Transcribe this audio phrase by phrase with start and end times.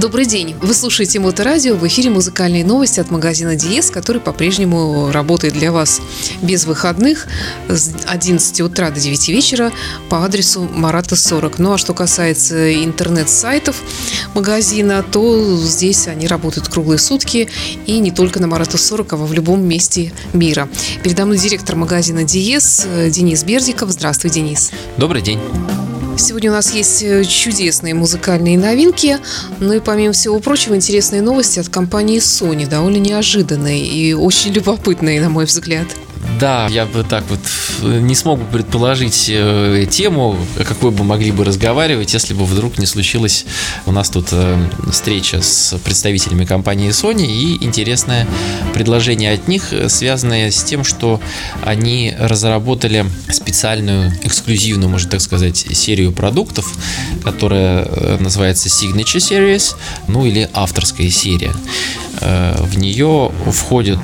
[0.00, 0.56] Добрый день.
[0.62, 1.76] Вы слушаете Моторадио.
[1.76, 6.00] В эфире музыкальные новости от магазина Диес, который по-прежнему работает для вас
[6.40, 7.26] без выходных
[7.68, 9.70] с 11 утра до 9 вечера
[10.08, 11.58] по адресу Марата 40.
[11.58, 13.76] Ну а что касается интернет-сайтов
[14.34, 17.50] магазина, то здесь они работают круглые сутки
[17.84, 20.66] и не только на Марата 40, а в любом месте мира.
[21.04, 23.90] Передо мной директор магазина Диес Денис Бердиков.
[23.90, 24.70] Здравствуй, Денис.
[24.96, 25.40] Добрый день.
[26.20, 29.16] Сегодня у нас есть э, чудесные музыкальные новинки,
[29.58, 35.18] ну и помимо всего прочего интересные новости от компании Sony, довольно неожиданные и очень любопытные,
[35.22, 35.86] на мой взгляд.
[36.38, 37.40] Да, я бы так вот
[37.82, 42.44] э, не смог бы предположить э, тему, о какой бы могли бы разговаривать, если бы
[42.44, 43.46] вдруг не случилось
[43.86, 48.26] у нас тут э, встреча с представителями компании Sony и интересное
[48.72, 51.20] предложение от них, связанное с тем, что
[51.64, 56.72] они разработали специальную, эксклюзивную, можно так сказать, серию продуктов,
[57.24, 59.74] которая называется Signature Series,
[60.08, 61.52] ну или авторская серия.
[62.20, 64.00] В нее входят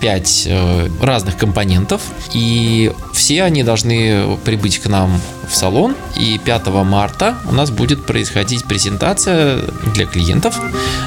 [0.00, 5.94] 5 э, разных компонентов, и все они должны прибыть к нам в салон.
[6.16, 9.58] И 5 марта у нас будет происходить презентация
[9.94, 10.58] для клиентов,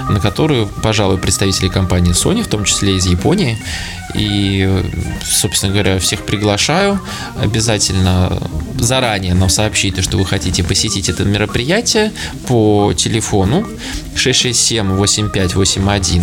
[0.10, 3.58] на которую, пожалуй, представители компании Sony, в том числе из Японии.
[4.14, 4.70] И,
[5.24, 7.00] собственно говоря, всех приглашаю.
[7.40, 8.38] Обязательно
[8.80, 12.12] заранее нам сообщите, что вы хотите посетить это мероприятие
[12.48, 13.68] по телефону
[14.16, 16.22] 667-8581.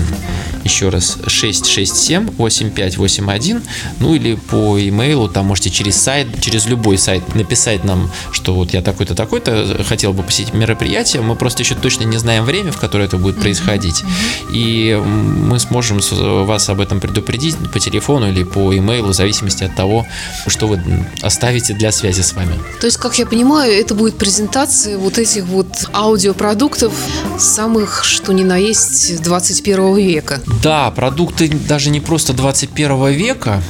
[0.64, 3.62] Еще раз, 667-8581.
[3.98, 8.74] Ну или по имейлу, там можете через сайт, через любой сайт написать нам, что вот
[8.74, 11.22] я такой-то, такой-то, хотел бы посетить мероприятие.
[11.22, 14.04] Мы просто еще точно не знаем время, в которое это будет происходить.
[14.52, 16.00] И мы сможем
[16.44, 20.06] вас об этом предупредить по телефону или по имейлу, в зависимости от того,
[20.46, 20.80] что вы
[21.22, 22.54] оставите для связи с вами.
[22.80, 26.92] То есть, как я понимаю, это будет презентация вот этих вот аудиопродуктов
[27.38, 30.40] самых, что ни на есть, 21 века.
[30.62, 33.62] Да, продукты даже не просто 21 века.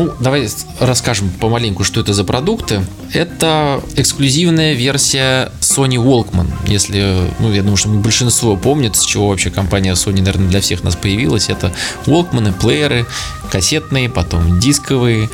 [0.00, 2.80] Ну, давай расскажем помаленьку, что это за продукты.
[3.12, 6.48] Это эксклюзивная версия Sony Walkman.
[6.66, 10.84] Если, ну, я думаю, что большинство помнит, с чего вообще компания Sony, наверное, для всех
[10.84, 11.50] нас появилась.
[11.50, 11.70] Это
[12.06, 13.04] Walkman, плееры,
[13.52, 15.28] кассетные, потом дисковые.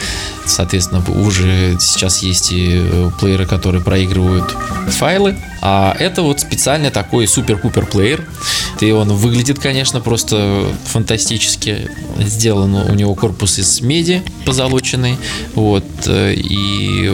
[0.44, 4.53] Соответственно, уже сейчас есть и э, плееры, которые проигрывают
[4.88, 5.37] файлы.
[5.62, 8.25] А это вот специальный такой супер-пупер плеер.
[8.82, 11.91] И он выглядит, конечно, просто фантастически.
[12.19, 15.16] Сделан у него корпус из меди позолоченный.
[15.54, 15.84] Вот.
[16.06, 17.10] Э, и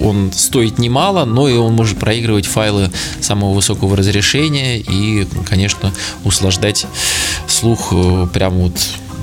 [0.00, 2.90] он стоит немало, но и он может проигрывать файлы
[3.20, 5.92] самого высокого разрешения и, конечно,
[6.24, 6.86] услаждать
[7.46, 8.74] слух э, прямо вот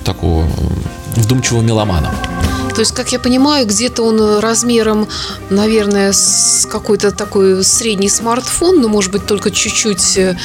[0.04, 0.48] такого
[1.16, 2.14] вдумчивого меломана.
[2.74, 5.08] То есть, как я понимаю, где-то он размером,
[5.50, 10.38] наверное, с какой-то такой средний смартфон, но, может быть, только чуть-чуть э,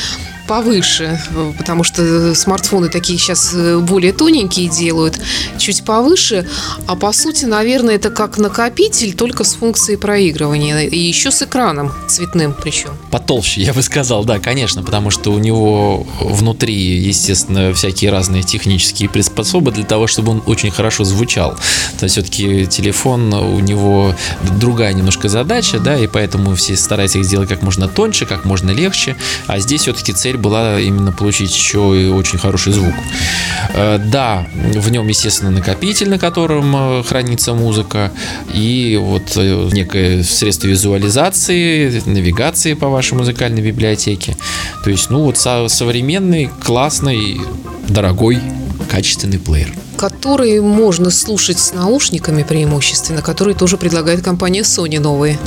[0.46, 1.20] повыше,
[1.58, 5.18] потому что смартфоны такие сейчас э, более тоненькие делают,
[5.58, 6.48] чуть повыше.
[6.86, 10.80] А по сути, наверное, это как накопитель, только с функцией проигрывания.
[10.80, 12.90] И еще с экраном цветным причем.
[13.10, 19.08] Потолще, я бы сказал, да, конечно, потому что у него внутри, естественно, всякие разные технические
[19.08, 21.56] приспособы для того, чтобы он очень хорошо звучал.
[21.98, 24.14] То есть все-таки телефон, у него
[24.58, 28.70] другая немножко задача, да, и поэтому все стараются их сделать как можно тоньше, как можно
[28.70, 29.16] легче.
[29.46, 32.94] А здесь все-таки цель цель была именно получить еще и очень хороший звук.
[33.74, 38.12] Э, да, в нем, естественно, накопитель, на котором э, хранится музыка,
[38.54, 44.36] и вот э, некое средство визуализации, навигации по вашей музыкальной библиотеке.
[44.84, 47.40] То есть, ну вот современный, классный,
[47.88, 48.40] дорогой,
[48.90, 55.38] качественный плеер который можно слушать с наушниками преимущественно, которые тоже предлагает компания Sony новые.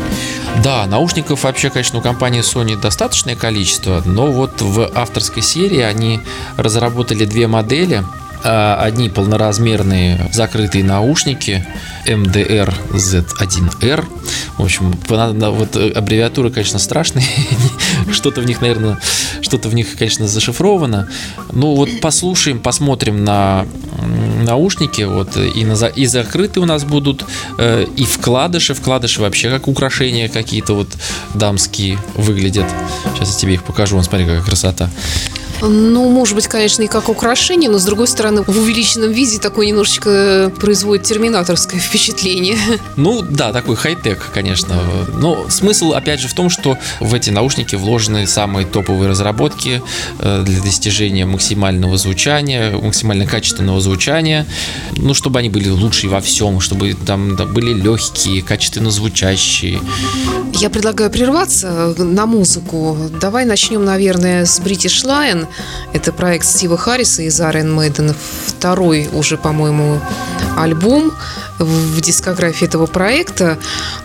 [0.64, 6.22] Да, наушников вообще, конечно, у компании Sony достаточное количество, но вот в авторской серии они
[6.58, 8.04] разработали две модели.
[8.44, 11.66] А, одни полноразмерные закрытые наушники
[12.06, 14.06] MDR Z1R.
[14.58, 17.26] В общем, вот аббревиатуры, конечно, страшные.
[18.12, 18.98] что-то в них, наверное,
[19.42, 21.10] что-то в них, конечно, зашифровано.
[21.52, 23.66] Ну вот послушаем, посмотрим на
[24.44, 27.26] наушники, вот и, на, и закрытые у нас будут,
[27.58, 30.88] э, и вкладыши, вкладыши вообще как украшения какие-то вот
[31.34, 32.66] дамские выглядят.
[33.16, 34.90] Сейчас я тебе их покажу, вон, смотри, какая красота.
[35.62, 39.68] Ну, может быть, конечно, и как украшение, но, с другой стороны, в увеличенном виде такое
[39.68, 42.58] немножечко производит терминаторское впечатление.
[42.96, 44.82] Ну, да, такой хай-тек, конечно.
[45.18, 49.82] Но смысл, опять же, в том, что в эти наушники вложены самые топовые разработки
[50.20, 54.46] э, для достижения максимального звучания, максимально качественного звучания.
[54.96, 59.82] Ну, чтобы они были лучше во всем, чтобы там да, были легкие, качественно звучащие.
[60.54, 62.98] Я предлагаю прерваться на музыку.
[63.20, 65.48] Давай начнем, наверное, с British Lion.
[65.94, 68.16] Это проект Стива Харриса из Iron Maiden.
[68.46, 70.00] Второй уже, по-моему,
[70.58, 71.12] альбом
[71.60, 73.58] в дискографии этого проекта.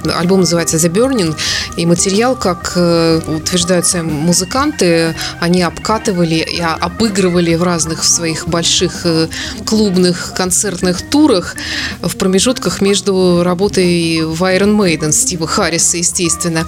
[0.05, 1.37] Альбом называется The Burning,
[1.77, 9.03] и материал, как э, утверждают сами музыканты, они обкатывали и обыгрывали в разных своих больших
[9.05, 9.29] э,
[9.65, 11.57] клубных концертных турах
[12.03, 16.67] в промежутках между работой в Iron Maiden Стива Харриса, естественно.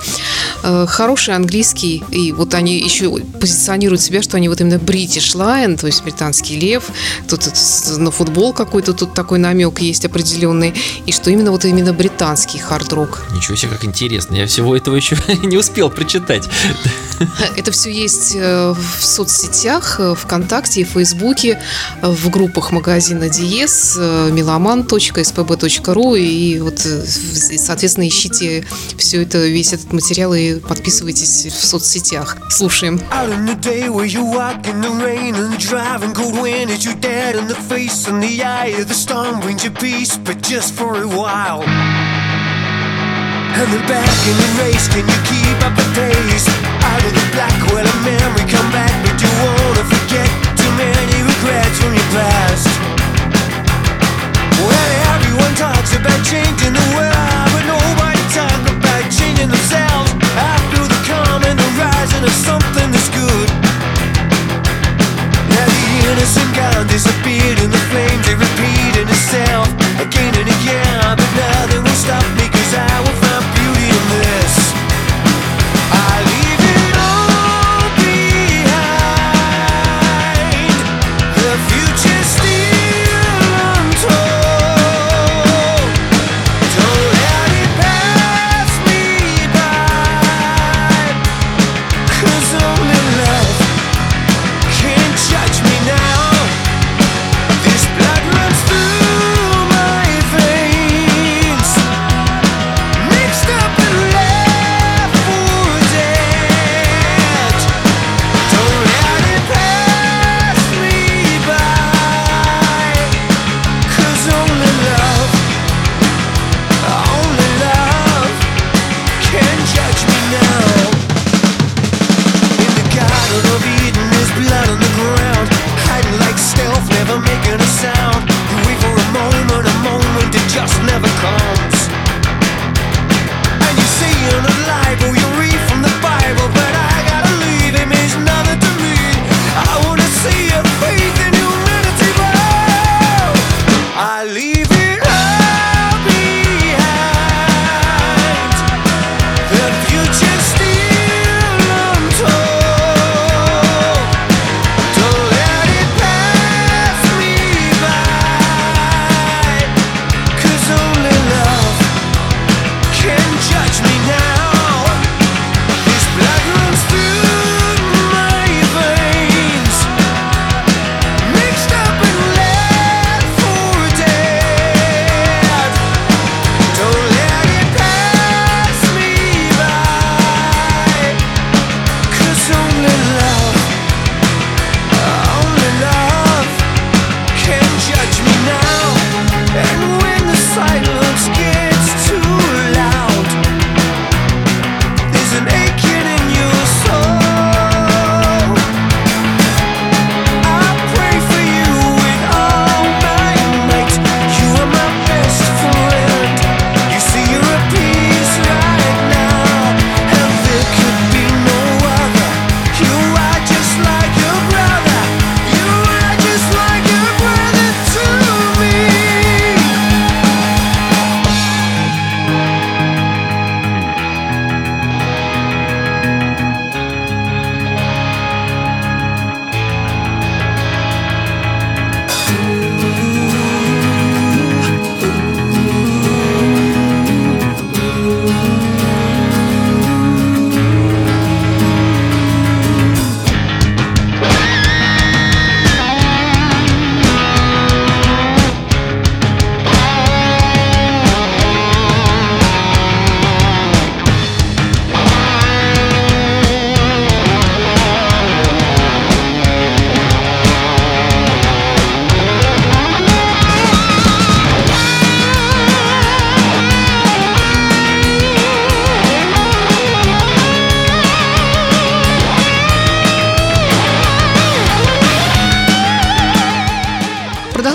[0.63, 3.11] Э, хороший английский, и вот они еще
[3.41, 6.85] позиционируют себя, что они вот именно British Lion, то есть британский лев.
[7.29, 7.49] Тут
[7.97, 10.75] на футбол какой-то тут такой намек есть определенный
[11.07, 13.23] и что именно вот именно британский хард-рок.
[13.33, 14.37] Ничего себе, как интересно.
[14.37, 16.49] Я всего этого еще не успел прочитать.
[17.57, 21.61] Это все есть э, в соцсетях, э, ВКонтакте и Фейсбуке,
[22.03, 28.65] э, в группах магазина Диес, meloman.spb.ru и вот, соответственно, ищите
[28.99, 32.37] все это, весь этот материал и подписывайтесь в соцсетях.
[32.51, 33.01] Слушаем.
[40.71, 41.63] For a while.
[43.55, 46.49] And then back in the race, can you keep up the pace?
[46.83, 50.27] Out of the black, well, a memory come back, but you wanna forget
[50.59, 52.67] too many regrets from your past.
[54.59, 60.11] Well, everyone talks about changing the world, but nobody talks about changing themselves.
[60.35, 63.49] After the calm and the rising of something that's good.
[65.53, 71.17] Now the innocent gun disappeared in the flames, they repeated itself again and again.
[71.17, 73.26] But nothing will stop me, cause I will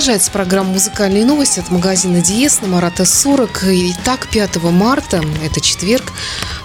[0.02, 3.66] Продолжается программа «Музыкальные новости» от магазина Диес на Марата 40.
[3.66, 6.12] Итак, 5 марта, это четверг,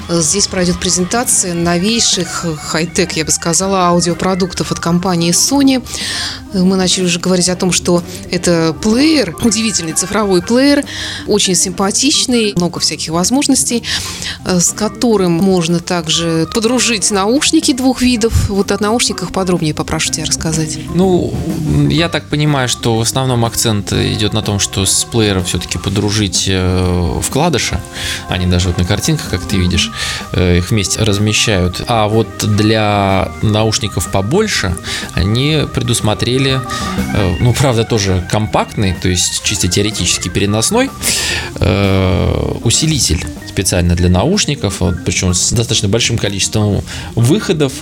[0.09, 5.85] здесь пройдет презентация новейших хай-тек, я бы сказала, аудиопродуктов от компании Sony.
[6.55, 10.85] Мы начали уже говорить о том, что это плеер, удивительный цифровой плеер,
[11.27, 13.83] очень симпатичный, много всяких возможностей,
[14.45, 18.49] с которым можно также подружить наушники двух видов.
[18.49, 20.79] Вот о наушниках подробнее попрошу тебя рассказать.
[20.95, 21.35] Ну,
[21.91, 26.47] я так понимаю, что в основном акцент идет на том, что с плеером все-таки подружить
[26.49, 27.81] э, вкладыши.
[28.29, 29.96] Они даже вот на картинках, как ты видишь, э,
[30.33, 31.83] их вместе размещают.
[31.89, 34.77] А вот для наушников побольше
[35.15, 36.61] они предусмотрели,
[37.15, 40.91] э, ну, правда, тоже компактный, то есть чисто теоретически переносной
[42.63, 43.25] усилитель
[43.57, 46.83] специально для наушников, вот, причем с достаточно большим количеством
[47.15, 47.73] выходов.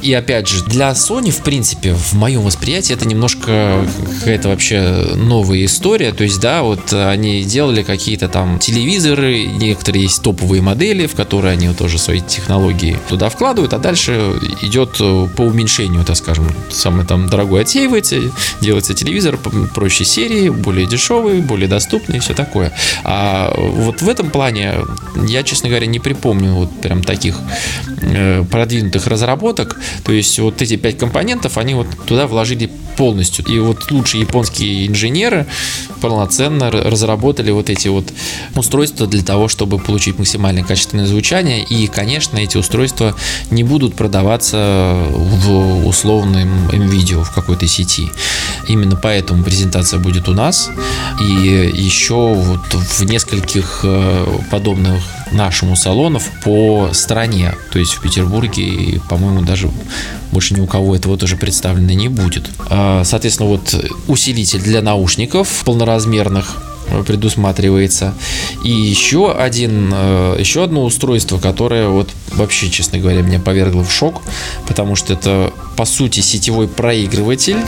[0.00, 3.84] И опять же, для Sony, в принципе, в моем восприятии это немножко
[4.20, 6.12] какая-то вообще новая история.
[6.12, 11.54] То есть, да, вот они делали какие-то там телевизоры, некоторые есть топовые модели, в которые
[11.54, 17.28] они тоже свои технологии туда вкладывают, а дальше идет по уменьшению, так скажем, самый там
[17.28, 18.16] дорогой отсеивается,
[18.60, 19.36] делается телевизор
[19.74, 22.72] проще серии, более дешевый, более доступный и все такое.
[23.02, 24.74] А вот в этом плане
[25.26, 27.38] я, честно говоря, не припомню вот прям таких
[28.02, 29.80] э, продвинутых разработок.
[30.04, 33.44] То есть вот эти пять компонентов, они вот туда вложили полностью.
[33.46, 35.46] И вот лучшие японские инженеры
[36.00, 38.12] полноценно разработали вот эти вот
[38.54, 41.62] устройства для того, чтобы получить максимально качественное звучание.
[41.62, 43.14] И, конечно, эти устройства
[43.50, 48.10] не будут продаваться в условном видео в какой-то сети.
[48.68, 50.70] Именно поэтому презентация будет у нас.
[51.20, 55.02] И еще вот в нескольких э, подобных
[55.34, 57.54] нашему салонов по стране.
[57.72, 59.70] То есть в Петербурге, по-моему, даже
[60.32, 62.50] больше ни у кого этого тоже представлено не будет.
[62.70, 63.74] А, соответственно, вот
[64.08, 66.62] усилитель для наушников полноразмерных
[67.06, 68.14] предусматривается.
[68.64, 73.92] И еще один, э, еще одно устройство, которое вот вообще, честно говоря, меня повергло в
[73.92, 74.22] шок,
[74.66, 77.58] потому что это по сути сетевой проигрыватель.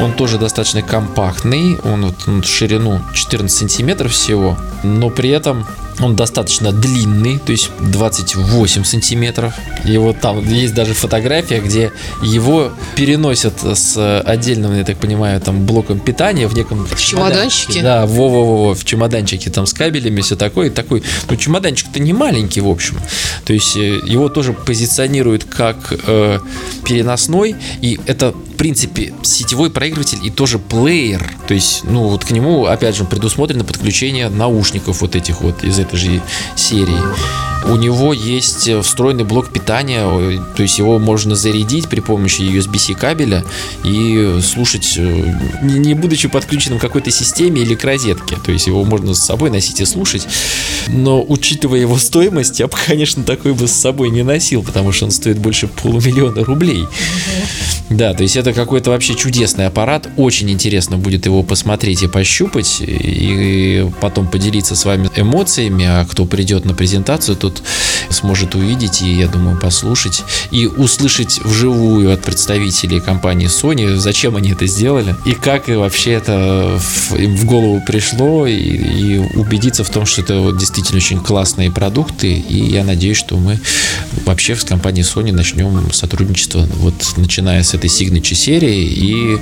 [0.00, 5.64] Он тоже достаточно компактный, он вот в ширину 14 сантиметров всего, но при этом
[6.00, 9.54] он достаточно длинный, то есть 28 сантиметров.
[9.84, 15.66] И вот там есть даже фотография, где его переносят с отдельным, я так понимаю, там
[15.66, 17.82] блоком питания в неком в чемоданчике.
[17.82, 20.70] Да, во-во-во, в чемоданчике там с кабелями, все такое.
[20.70, 22.96] Такой, ну чемоданчик-то не маленький, в общем.
[23.44, 26.38] То есть э, его тоже позиционируют как э,
[26.84, 31.32] переносной, и это принципе, сетевой проигрыватель и тоже плеер.
[31.48, 35.80] То есть, ну, вот к нему, опять же, предусмотрено подключение наушников вот этих вот из
[35.80, 36.22] этой же
[36.54, 37.51] серии.
[37.66, 40.04] У него есть встроенный блок питания,
[40.56, 43.44] то есть его можно зарядить при помощи USB-C кабеля
[43.84, 48.36] и слушать, э, не будучи подключенным к какой-то системе или к розетке.
[48.44, 50.26] То есть его можно с собой носить и слушать.
[50.88, 55.06] Но учитывая его стоимость, я бы, конечно, такой бы с собой не носил, потому что
[55.06, 56.86] он стоит больше полумиллиона рублей.
[57.90, 60.08] Да, то есть это какой-то вообще чудесный аппарат.
[60.16, 65.84] Очень интересно будет его посмотреть и пощупать, и потом поделиться с вами эмоциями.
[65.84, 67.51] А кто придет на презентацию, тот
[68.10, 74.52] сможет увидеть и, я думаю, послушать и услышать вживую от представителей компании Sony, зачем они
[74.52, 76.78] это сделали и как вообще это
[77.16, 81.70] им в голову пришло, и, и убедиться в том, что это вот действительно очень классные
[81.70, 82.32] продукты.
[82.32, 83.58] И я надеюсь, что мы
[84.24, 89.38] вообще с компанией Sony начнем сотрудничество, вот начиная с этой Signature серии и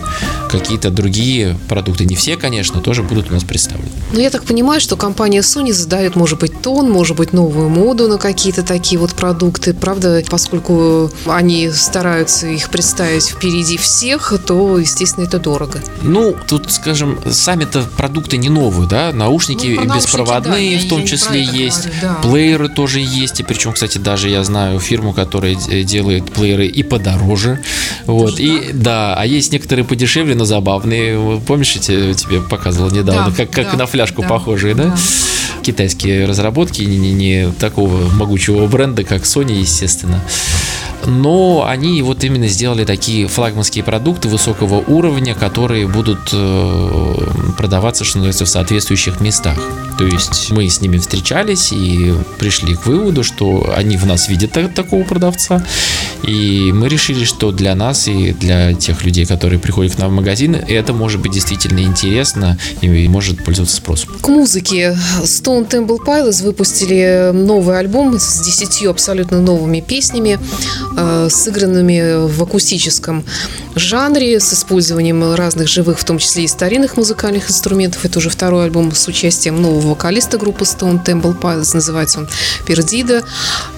[0.50, 2.04] какие-то другие продукты.
[2.04, 3.90] Не все, конечно, тоже будут у нас представлены.
[4.10, 7.68] Но ну, я так понимаю, что компания Sony задает, может быть, тон, может быть, новую
[7.68, 9.74] моду на какие-то такие вот продукты.
[9.74, 15.80] Правда, поскольку они стараются их представить впереди всех, то, естественно, это дорого.
[16.02, 21.06] Ну, тут, скажем, сами-то продукты не новые, да, наушники ну, беспроводные наушники, да, в том
[21.06, 22.14] числе есть, говорю, да.
[22.28, 27.60] плееры тоже есть, и причем, кстати, даже я знаю фирму, которая делает плееры и подороже,
[28.06, 31.40] вот, и да, а есть некоторые подешевле, но забавные.
[31.46, 34.84] Помнишь, я тебе показывал недавно, да, как, как да, на фляжку да, похожие, да?
[34.84, 34.96] да?
[35.62, 40.22] Китайские разработки, не, не, не такого могучего бренда, как Sony, естественно
[41.06, 47.14] но они вот именно сделали такие флагманские продукты высокого уровня, которые будут э,
[47.56, 49.58] продаваться, что называется, в соответствующих местах.
[49.98, 54.52] То есть мы с ними встречались и пришли к выводу, что они в нас видят
[54.74, 55.64] такого продавца,
[56.22, 60.14] И мы решили, что для нас и для тех людей, которые приходят к нам в
[60.14, 64.10] магазин, это может быть действительно интересно и может пользоваться спросом.
[64.20, 70.38] К музыке Stone Temple Pilots выпустили новый альбом с десятью абсолютно новыми песнями,
[71.28, 73.24] сыгранными в акустическом
[73.74, 78.04] жанре, с использованием разных живых, в том числе и старинных музыкальных инструментов.
[78.04, 81.70] Это уже второй альбом с участием нового вокалиста группы Stone Temple Pilots.
[81.74, 82.28] Называется он
[82.66, 83.22] «Пердида»,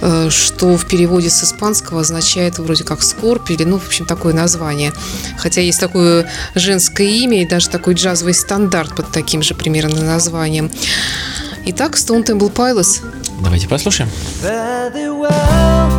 [0.01, 4.33] э, что в переводе с испанского означает вроде как «скорбь» или, ну, в общем, такое
[4.33, 4.93] название.
[5.39, 10.71] Хотя есть такое женское имя и даже такой джазовый стандарт под таким же примерно названием.
[11.67, 13.03] Итак, Stone Temple Pilots.
[13.43, 14.09] Давайте послушаем.
[14.43, 15.92] Very well,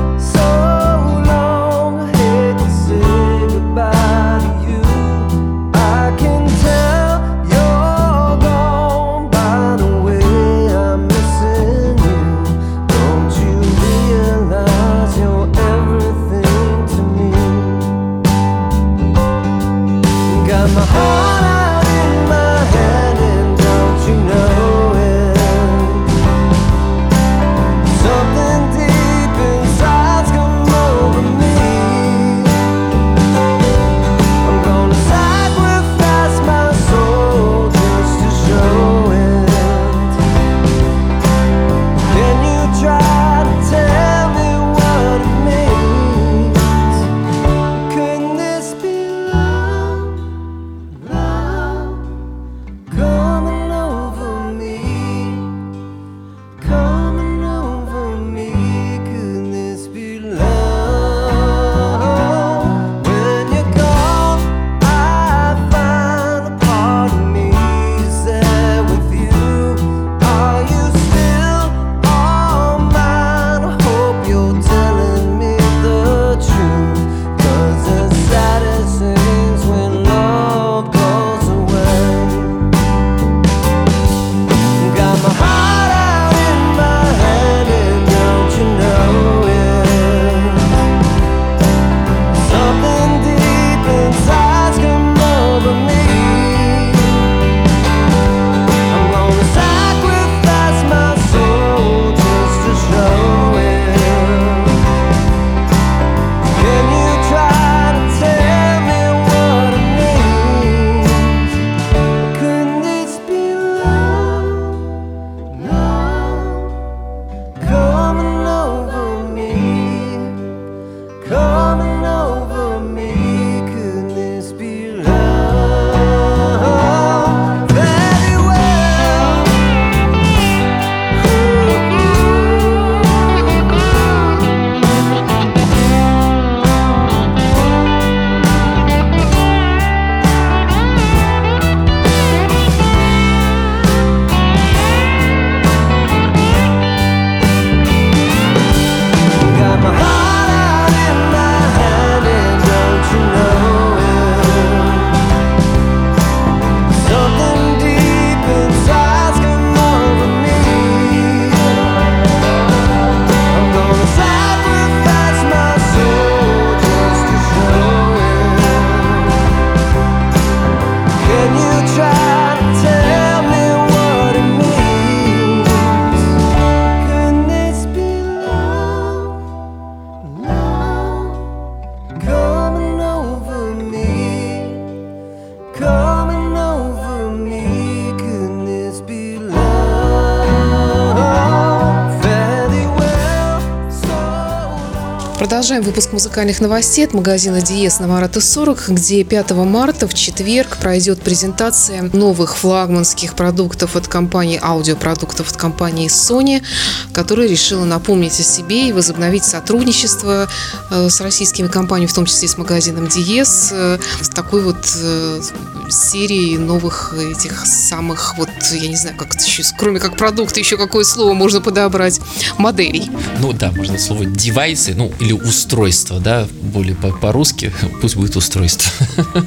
[195.83, 200.77] Продолжаем выпуск музыкальных новостей от магазина Диес на Марата 40, где 5 марта в четверг
[200.77, 206.63] пройдет презентация новых флагманских продуктов от компании, аудиопродуктов от компании Sony,
[207.11, 210.47] которая решила напомнить о себе и возобновить сотрудничество
[210.89, 214.77] э, с российскими компаниями, в том числе и с магазином Диес, э, с такой вот
[214.95, 215.41] э,
[215.89, 220.77] серией новых этих самых, вот, я не знаю, как это еще, кроме как продукты, еще
[220.77, 222.21] какое слово можно подобрать,
[222.57, 223.11] моделей.
[223.39, 225.33] Ну да, можно слово девайсы, ну или
[225.73, 228.91] устройство, да, более по- по-русски, пусть будет устройство.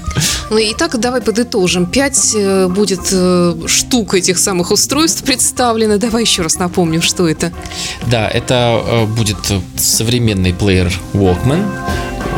[0.49, 1.87] Ну и так давай подытожим.
[1.87, 5.99] Пять э, будет э, штук этих самых устройств представлено.
[5.99, 7.53] Давай еще раз напомним, что это.
[8.07, 9.39] Да, это э, будет
[9.77, 11.65] современный плеер Walkman,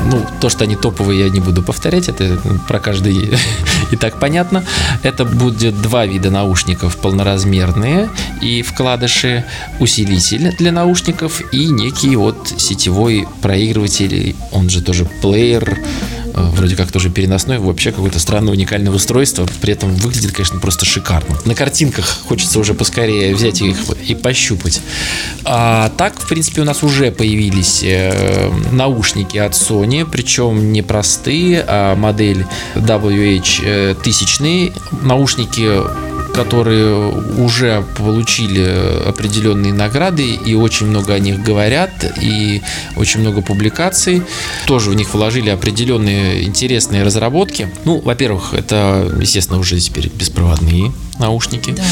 [0.06, 3.38] ну, то, что они топовые, я не буду повторять, это про каждый
[3.90, 4.64] и так понятно.
[5.02, 8.08] Это будет два вида наушников, полноразмерные
[8.40, 9.44] и вкладыши,
[9.80, 15.78] усилитель для наушников и некий вот сетевой проигрыватель, он же тоже плеер,
[16.52, 21.36] вроде как тоже переносной, вообще какое-то странное уникальное устройство, при этом выглядит, конечно, просто шикарно.
[21.44, 24.80] На картинках хочется уже поскорее взять их и пощупать.
[25.44, 31.64] А так, в принципе, у нас уже появились э, наушники от Sony, причем не простые,
[31.66, 34.72] а модель WH э, тысячные
[35.02, 35.68] наушники
[36.38, 38.62] которые уже получили
[39.08, 41.90] определенные награды и очень много о них говорят
[42.22, 42.62] и
[42.94, 44.22] очень много публикаций.
[44.64, 47.68] Тоже в них вложили определенные интересные разработки.
[47.84, 51.72] Ну, во-первых, это, естественно, уже теперь беспроводные наушники.
[51.72, 51.82] Да.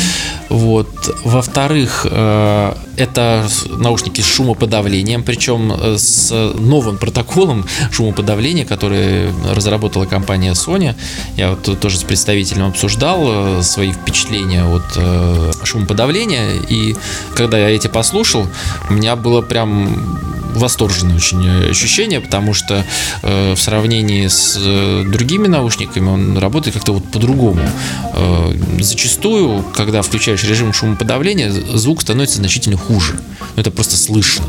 [0.48, 0.88] Вот.
[1.24, 10.52] Во-вторых, э, это наушники с шумоподавлением, причем э, с новым протоколом шумоподавления, который разработала компания
[10.52, 10.94] Sony.
[11.36, 16.96] Я вот тоже с представителем обсуждал э, свои впечатления от шумоподавления, и
[17.34, 18.46] когда я эти послушал,
[18.88, 20.18] у меня было прям
[20.56, 22.84] восторженное очень ощущение, потому что
[23.22, 27.60] э, в сравнении с э, другими наушниками он работает как-то вот по-другому.
[28.14, 33.18] Э, зачастую, когда включаешь режим шумоподавления, звук становится значительно хуже.
[33.56, 34.46] Ну, это просто слышно.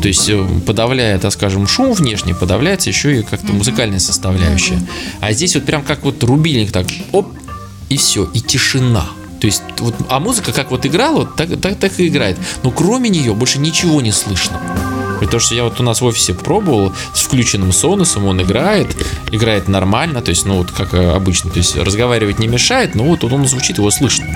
[0.00, 4.80] То есть, э, подавляя, так скажем, шум внешний, подавляется еще и как-то музыкальная составляющая.
[5.20, 7.28] А здесь вот прям как вот рубильник так, оп,
[7.88, 9.06] и все, и тишина.
[9.40, 12.36] То есть, вот, а музыка как вот играла, так, так, так и играет.
[12.62, 14.60] Но кроме нее больше ничего не слышно.
[15.20, 18.96] При том, что я вот у нас в офисе пробовал с включенным сонусом, он играет,
[19.30, 23.04] играет нормально, то есть, ну вот как э, обычно, то есть разговаривать не мешает, но
[23.04, 24.26] вот он звучит, его слышно.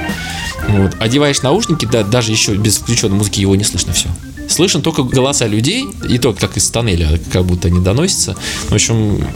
[0.68, 0.94] Вот.
[1.00, 4.08] Одеваешь наушники, да, даже еще без включенной музыки его не слышно все.
[4.46, 8.36] Слышно только голоса людей, и то, как из тоннеля, как будто они доносятся.
[8.68, 9.26] В общем,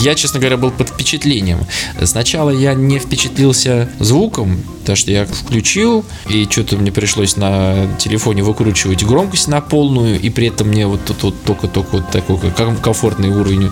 [0.00, 1.60] я, честно говоря, был под впечатлением.
[2.02, 8.42] Сначала я не впечатлился звуком, потому что я включил, и что-то мне пришлось на телефоне
[8.42, 12.76] выкручивать громкость на полную, и при этом мне вот тут вот только-только вот такой ком-
[12.76, 13.70] комфортный уровень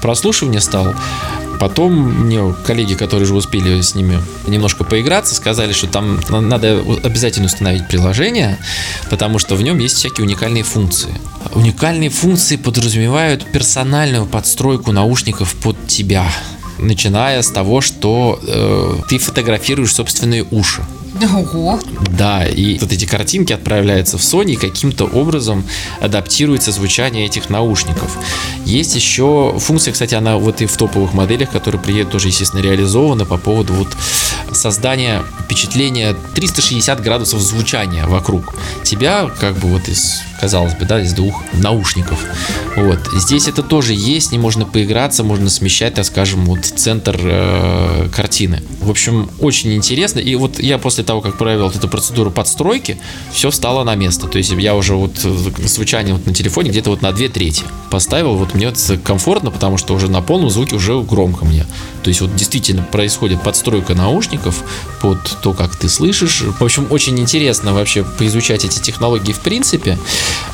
[0.00, 0.94] прослушивания стал.
[1.64, 6.84] Потом мне коллеги, которые же успели с ними немножко поиграться, сказали, что там на- надо
[7.02, 8.58] обязательно установить приложение,
[9.08, 11.08] потому что в нем есть всякие уникальные функции.
[11.54, 16.26] Уникальные функции подразумевают персональную подстройку наушников под тебя.
[16.76, 20.84] Начиная с того, что э, ты фотографируешь собственные уши.
[21.22, 21.80] Ого.
[22.10, 25.64] Да, и вот эти картинки отправляются в Sony и каким-то образом
[26.00, 28.16] адаптируется звучание этих наушников.
[28.64, 33.24] Есть еще функция, кстати, она вот и в топовых моделях, которые приедут, тоже, естественно, реализована
[33.24, 33.88] по поводу вот
[34.52, 41.12] создания впечатления 360 градусов звучания вокруг тебя, как бы вот из, казалось бы, да, из
[41.12, 42.18] двух наушников.
[42.76, 42.98] Вот.
[43.12, 48.62] Здесь это тоже есть, не можно поиграться, можно смещать, так скажем, вот центр э, картины.
[48.80, 50.18] В общем, очень интересно.
[50.18, 52.98] И вот я после того, как провел вот эту процедуру подстройки,
[53.32, 54.26] все встало на место.
[54.26, 57.64] То есть я уже вот э, звучание вот на телефоне где-то вот на две трети
[57.90, 58.34] поставил.
[58.34, 61.66] Вот мне это комфортно, потому что уже на полном звуке уже громко мне.
[62.02, 64.62] То есть вот действительно происходит подстройка наушников
[65.00, 66.42] под то, как ты слышишь.
[66.42, 69.98] В общем, очень интересно вообще поизучать эти технологии в принципе.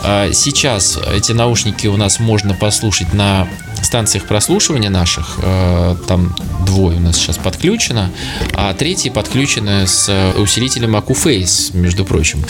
[0.03, 3.49] А, Сейчас эти наушники у нас можно послушать на
[3.83, 5.39] станциях прослушивания наших.
[5.43, 6.35] Э, Там
[6.67, 8.11] двое у нас сейчас подключено,
[8.55, 12.45] а третий подключено с э, усилителем Acuface, между прочим.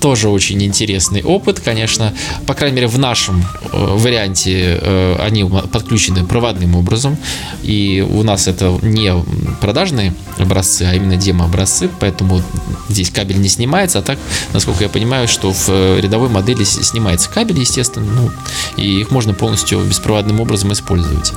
[0.00, 2.14] Тоже очень интересный опыт, конечно.
[2.46, 4.80] По крайней мере, в нашем э, варианте
[5.20, 7.18] они подключены проводным образом.
[7.62, 9.12] И у нас это не
[9.60, 11.90] продажные образцы, а именно демо-образцы.
[12.00, 12.42] Поэтому
[12.88, 13.98] здесь кабель не снимается.
[13.98, 14.18] А так,
[14.54, 15.68] насколько я понимаю, что в
[16.00, 18.06] рядовой модели снимается кабель, естественно.
[18.10, 18.30] Ну,
[18.76, 19.80] и их можно полностью
[20.30, 21.32] беспроводным образом использовать.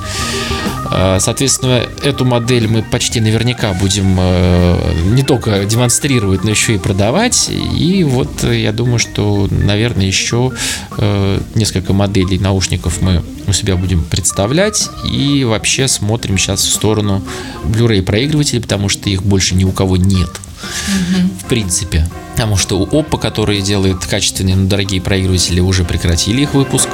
[0.90, 6.78] Э, Соответственно, эту модель мы почти наверняка будем э, не только демонстрировать, но еще и
[6.78, 7.50] продавать.
[7.50, 10.52] И вот э, я думаю, что, наверное, еще
[10.98, 14.90] э, несколько моделей наушников мы у себя будем представлять.
[15.10, 17.22] И вообще смотрим сейчас в сторону
[17.64, 20.30] Blu-ray проигрывателей, потому что их больше ни у кого нет.
[21.40, 22.06] В принципе.
[22.32, 26.88] Потому что у Oppo, которые делают качественные, но дорогие проигрыватели, уже прекратили их выпуск.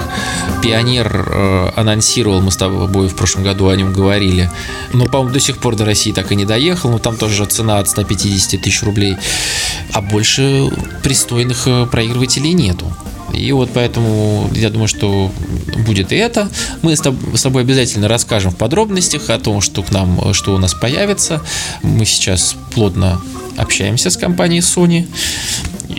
[0.62, 4.50] Пионер э, анонсировал, мы с тобой в прошлом году о нем говорили.
[4.92, 6.90] Но, по-моему, до сих пор до России так и не доехал.
[6.90, 9.16] Но там тоже цена от 150 тысяч рублей.
[9.92, 10.70] А больше
[11.02, 12.94] пристойных э, проигрывателей нету.
[13.32, 15.30] И вот поэтому я думаю, что
[15.86, 16.48] будет и это.
[16.82, 20.32] Мы с тоб- с тобой обязательно расскажем в подробностях о том, что к нам, э,
[20.34, 21.40] что у нас появится.
[21.82, 23.20] Мы сейчас плотно
[23.56, 25.06] общаемся с компанией Sony.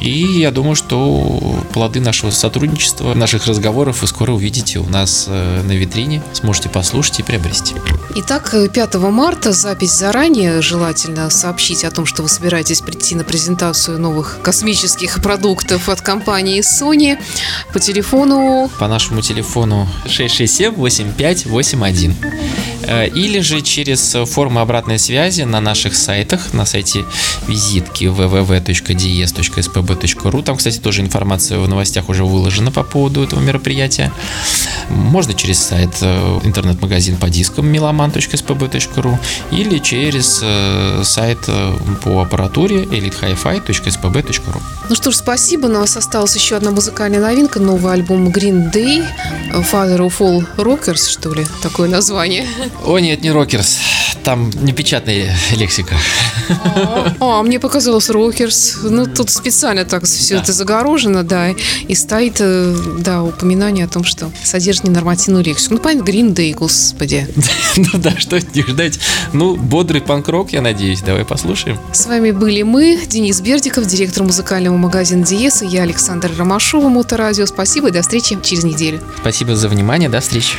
[0.01, 1.39] И я думаю, что
[1.73, 6.23] плоды нашего сотрудничества, наших разговоров вы скоро увидите у нас э, на витрине.
[6.33, 7.75] Сможете послушать и приобрести.
[8.15, 10.63] Итак, 5 марта запись заранее.
[10.63, 16.61] Желательно сообщить о том, что вы собираетесь прийти на презентацию новых космических продуктов от компании
[16.61, 17.19] Sony
[17.71, 22.15] по телефону По нашему телефону 667-8581.
[22.83, 27.05] Э, Или же через форму обратной связи на наших сайтах, на сайте
[27.47, 28.05] визитки
[29.91, 30.43] www.dies.spb.ru.
[30.43, 34.11] Там, кстати, тоже информация в новостях уже выложена по поводу этого мероприятия.
[34.89, 39.17] Можно через сайт э, интернет-магазин по дискам meloman.spb.ru
[39.51, 41.73] или через э, сайт э,
[42.03, 44.61] по аппаратуре elitehifi.spb.ru.
[44.89, 45.67] Ну что ж, спасибо.
[45.67, 47.59] У нас осталась еще одна музыкальная новинка.
[47.59, 49.05] Новый альбом Green Day.
[49.53, 51.45] Father of All Rockers, что ли?
[51.61, 52.47] Такое название.
[52.85, 53.79] О нет, не рокерс.
[54.23, 55.95] Там непечатная лексика.
[57.19, 58.77] А, мне показалось Rockers.
[58.83, 60.41] Ну, тут специально так все Да.
[60.43, 61.49] это загорожено, да.
[61.87, 65.75] И стоит, э, да, упоминание о том, что содержит ненормативную лексику.
[65.75, 67.27] Ну, понятно, Green Day, господи.
[67.77, 68.99] Ну да, что от них ждать?
[69.33, 71.01] Ну, бодрый панк-рок, я надеюсь.
[71.01, 71.77] Давай послушаем.
[71.93, 77.45] С вами были мы, Денис Бердиков, директор музыкального магазина Диеса, я Александр Ромашова, Моторадио.
[77.45, 79.01] Спасибо и до встречи через неделю.
[79.21, 80.09] Спасибо за внимание.
[80.09, 80.55] До встречи.